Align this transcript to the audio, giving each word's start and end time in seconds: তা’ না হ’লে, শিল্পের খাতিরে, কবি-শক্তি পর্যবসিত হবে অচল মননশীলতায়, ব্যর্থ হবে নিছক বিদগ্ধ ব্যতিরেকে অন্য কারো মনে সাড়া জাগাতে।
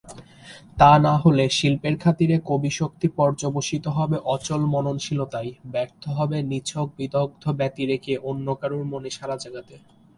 তা’ 0.77 0.91
না 0.97 1.13
হ’লে, 1.17 1.45
শিল্পের 1.49 1.95
খাতিরে, 1.99 2.35
কবি-শক্তি 2.45 3.07
পর্যবসিত 3.17 3.85
হবে 3.97 4.17
অচল 4.25 4.61
মননশীলতায়, 4.65 5.51
ব্যর্থ 5.65 6.03
হবে 6.09 6.37
নিছক 6.43 6.87
বিদগ্ধ 6.97 7.43
ব্যতিরেকে 7.59 8.13
অন্য 8.29 8.47
কারো 8.61 8.77
মনে 8.91 9.09
সাড়া 9.09 9.35
জাগাতে। 9.43 9.75